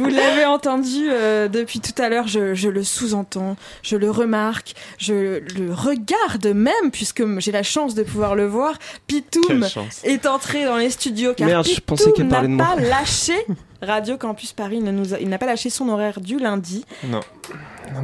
[0.00, 4.74] Vous l'avez entendu euh, depuis tout à l'heure, je, je le sous-entends, je le remarque,
[4.98, 8.78] je le regarde même, puisque j'ai la chance de pouvoir le voir.
[9.06, 9.66] Pitoum
[10.04, 13.34] est entré dans les studios car Merde, Pitoum n'a pas lâché
[13.82, 16.84] Radio Campus Paris, il ne nous a- il n'a pas lâché son horaire du lundi.
[17.04, 17.20] Non.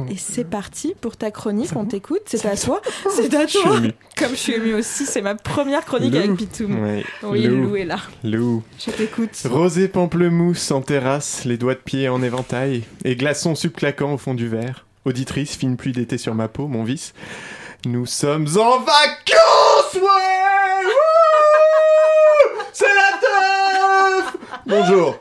[0.09, 3.77] Et c'est parti pour ta chronique, on t'écoute, c'est à toi, c'est à toi.
[4.17, 6.17] Comme je suis émue aussi, c'est ma première chronique Lou.
[6.19, 6.83] avec Pitoum.
[6.83, 7.05] Ouais.
[7.23, 7.63] Oui, Lou.
[7.69, 8.63] Lou est là, Lou.
[8.85, 9.31] je t'écoute.
[9.45, 14.33] Rosé pamplemousse en terrasse, les doigts de pied en éventail, et glaçons subclaquants au fond
[14.33, 14.85] du verre.
[15.05, 17.13] Auditrice, fine pluie d'été sur ma peau, mon vice.
[17.85, 20.91] Nous sommes en vacances, ouais
[22.73, 25.15] C'est la teuf Bonjour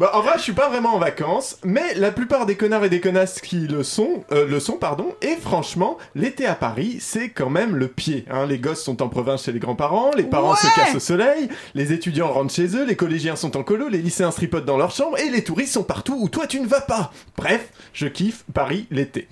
[0.00, 2.88] bah, en vrai, je suis pas vraiment en vacances, mais la plupart des connards et
[2.88, 7.28] des connasses qui le sont, euh, le sont, pardon, et franchement, l'été à Paris, c'est
[7.28, 8.24] quand même le pied.
[8.30, 8.46] Hein.
[8.46, 11.92] Les gosses sont en province chez les grands-parents, les parents se cassent au soleil, les
[11.92, 14.90] étudiants rentrent chez eux, les collégiens sont en colo, les lycéens se tripotent dans leur
[14.90, 17.12] chambre, et les touristes sont partout où toi tu ne vas pas.
[17.36, 19.28] Bref, je kiffe Paris l'été.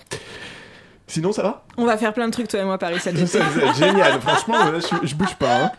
[1.07, 1.65] Sinon, ça va?
[1.77, 3.25] On va faire plein de trucs, toi et moi, Paris, Ça, été.
[3.25, 5.63] c'est génial, franchement, là, je, je bouge pas.
[5.63, 5.71] Hein.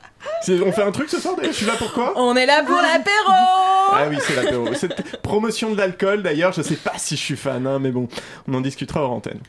[0.48, 2.76] On fait un truc ce soir d'ailleurs, je suis là pourquoi On est là pour
[2.76, 3.32] l'apéro
[3.92, 4.72] Ah oui, c'est l'apéro.
[4.74, 8.08] Cette promotion de l'alcool, d'ailleurs, je sais pas si je suis fan, hein, mais bon,
[8.48, 9.40] on en discutera hors antenne.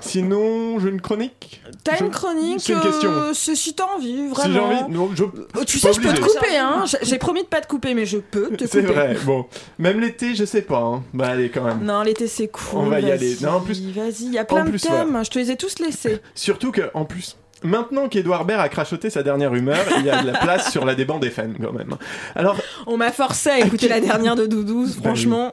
[0.00, 3.10] Sinon, j'ai une chronique T'as Je- une chronique c'est une question.
[3.10, 4.34] euh, c'est si t'as envie, vraiment.
[4.44, 5.24] Si j'ai envie Non, je...
[5.24, 6.84] Euh, Tu sais, je peux te couper, hein.
[7.02, 8.66] J'ai- promis de pas te couper, mais je peux te couper.
[8.66, 9.46] C'est vrai, bon.
[9.78, 10.78] Même l'été, je sais pas.
[10.80, 11.02] Hein.
[11.12, 11.82] Bah allez, quand même.
[11.84, 12.62] Non, l'été c'est cool.
[12.80, 13.36] On va y aller.
[13.42, 15.20] Non, en plus- Vas-y, il y a plein plus, de thèmes.
[15.24, 16.20] Je te les ai tous laissés.
[16.34, 20.22] Surtout que, en plus, maintenant qu'Edouard Baird a crachoté sa dernière humeur, il y a
[20.22, 21.94] de la place sur la débande FM, quand même.
[22.34, 25.52] Alors, On m'a forcé à écouter la dernière de Doudou, franchement.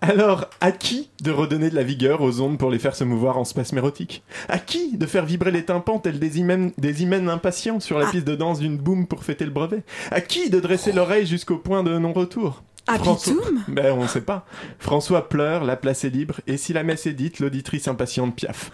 [0.00, 3.38] alors, à qui de redonner de la vigueur aux ondes pour les faire se mouvoir
[3.38, 4.22] en spasme érotique?
[4.48, 8.06] À qui de faire vibrer les tympans tels des hymens, des hymens impatients sur la
[8.08, 8.10] Ah.
[8.10, 9.82] piste de danse d'une boum pour fêter le brevet?
[10.10, 12.62] À qui de dresser l'oreille jusqu'au point de non-retour?
[12.88, 13.34] À François-
[13.68, 14.46] Ben, on sait pas.
[14.78, 18.70] François pleure, la place est libre, et si la messe est dite, l'auditrice impatiente piaffe.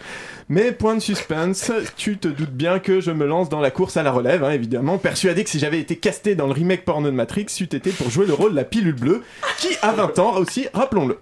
[0.51, 3.97] Mais point de suspense, tu te doutes bien que je me lance dans la course
[3.97, 7.09] à la relève, hein, évidemment, persuadé que si j'avais été casté dans le remake porno
[7.11, 9.23] de Matrix, c'eût été pour jouer le rôle de la pilule bleue,
[9.59, 11.19] qui a 20 ans aussi, rappelons-le.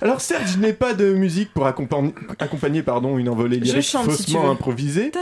[0.00, 3.96] Alors certes, je n'ai pas de musique pour accompagner, accompagner pardon, une envolée lyrique si
[4.10, 5.12] faussement improvisée.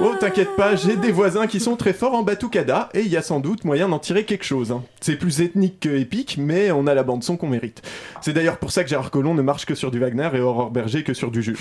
[0.00, 3.16] Oh, t'inquiète pas, j'ai des voisins qui sont très forts en batucada et il y
[3.16, 4.72] a sans doute moyen d'en tirer quelque chose.
[4.72, 4.82] hein.
[5.00, 7.82] C'est plus ethnique que épique, mais on a la bande-son qu'on mérite.
[8.20, 10.70] C'est d'ailleurs pour ça que Gérard Collomb ne marche que sur du Wagner et Aurore
[10.70, 11.56] Berger que sur du Jules.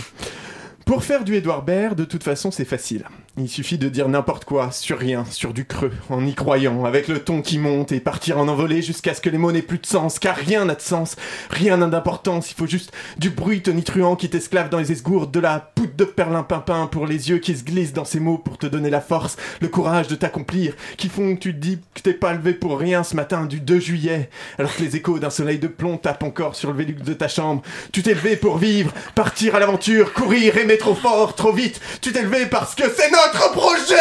[0.86, 3.06] Pour faire du Édouard Baird, de toute façon, c'est facile.
[3.38, 7.10] Il suffit de dire n'importe quoi, sur rien, sur du creux, en y croyant, avec
[7.10, 9.78] le ton qui monte et partir en envolée jusqu'à ce que les mots n'aient plus
[9.78, 11.18] de sens, car rien n'a de sens,
[11.50, 15.42] rien n'a d'importance, il faut juste du bruit tonitruant qui t'esclave dans les esgourdes, de
[15.42, 18.68] la poudre de perlimpinpin pour les yeux qui se glissent dans ces mots pour te
[18.68, 22.14] donner la force, le courage de t'accomplir, qui font que tu te dis que t'es
[22.14, 25.60] pas levé pour rien ce matin du 2 juillet, alors que les échos d'un soleil
[25.60, 27.64] de plomb tapent encore sur le vélux de ta chambre.
[27.92, 31.82] Tu t'es levé pour vivre, partir à l'aventure, courir, aimer trop fort, trop vite.
[32.00, 33.96] Tu t'es levé parce que c'est notre projet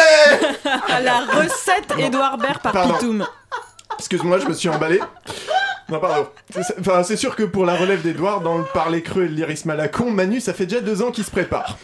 [1.01, 2.93] la recette Édouard Baird par Pardon.
[2.93, 3.27] Pitoum.
[3.97, 4.99] Excuse-moi, je me suis emballé.
[5.89, 6.27] Non, pardon.
[6.79, 9.69] Enfin, c'est sûr que pour la relève d'Edouard, dans le parler creux et le lyrisme
[9.69, 11.77] à con, Manu, ça fait déjà deux ans qu'il se prépare.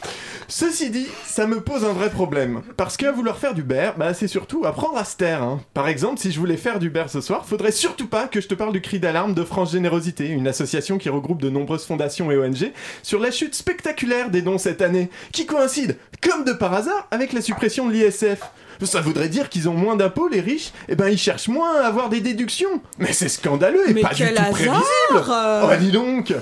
[0.47, 2.61] Ceci dit, ça me pose un vrai problème.
[2.75, 5.43] Parce qu'à vouloir faire du bear, bah, c'est surtout apprendre à se taire.
[5.43, 5.61] hein.
[5.73, 8.47] Par exemple, si je voulais faire du bear ce soir, faudrait surtout pas que je
[8.47, 12.31] te parle du cri d'alarme de France Générosité, une association qui regroupe de nombreuses fondations
[12.31, 12.71] et ONG,
[13.03, 17.31] sur la chute spectaculaire des dons cette année, qui coïncide, comme de par hasard, avec
[17.33, 18.41] la suppression de l'ISF.
[18.85, 21.87] Ça voudrait dire qu'ils ont moins d'impôts, les riches, et ben ils cherchent moins à
[21.87, 22.81] avoir des déductions.
[22.97, 24.81] Mais c'est scandaleux et Mais pas du tout hasard prévisible.
[25.29, 25.67] euh.
[25.71, 26.33] Oh, dis donc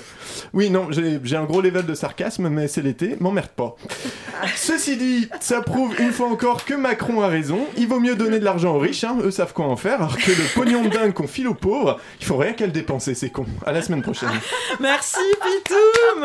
[0.54, 3.76] Oui, non, j'ai j'ai un gros level de sarcasme, mais c'est l'été, m'emmerde pas.
[4.56, 7.60] Ceci dit, ça prouve une fois encore que Macron a raison.
[7.78, 10.18] Il vaut mieux donner de l'argent aux riches, hein, eux savent quoi en faire, alors
[10.18, 13.16] que le pognon de dingue qu'on file aux pauvres, il faut rien qu'à le dépenser,
[13.16, 13.46] c'est con.
[13.66, 14.30] À la semaine prochaine.
[14.80, 16.24] Merci Pitoum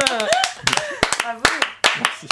[1.96, 2.26] Merci.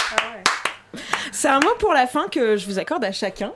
[1.30, 3.52] C'est un mot pour la fin que je vous accorde à chacun.